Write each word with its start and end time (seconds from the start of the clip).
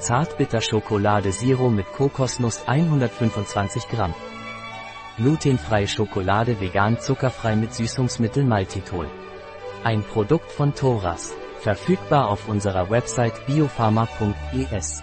Zartbitterschokolade 0.00 1.30
Siro 1.30 1.68
mit 1.68 1.86
Kokosnuss 1.92 2.66
125 2.66 3.86
Gramm. 3.88 4.14
Glutenfreie 5.18 5.86
Schokolade 5.86 6.58
vegan 6.58 6.98
zuckerfrei 6.98 7.54
mit 7.54 7.74
Süßungsmittel 7.74 8.44
Maltitol. 8.44 9.08
Ein 9.84 10.02
Produkt 10.02 10.50
von 10.52 10.74
Thoras. 10.74 11.34
Verfügbar 11.60 12.30
auf 12.30 12.48
unserer 12.48 12.88
Website 12.88 13.46
biopharma.es. 13.46 15.02